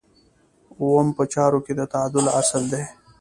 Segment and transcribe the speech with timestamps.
[0.81, 2.83] اووم په چارو کې د تعادل اصل دی.